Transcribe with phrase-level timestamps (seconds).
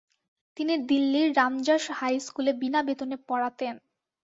[0.57, 3.75] তিনি দিল্লির রামজাস হাই স্কুলে বিনা বেতনে পড়াতেন।